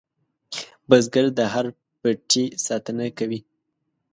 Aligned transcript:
بزګر 0.87 1.25
د 1.37 1.39
هر 1.53 1.65
پټي 2.01 2.45
ساتنه 2.65 3.05
کوي 3.17 3.39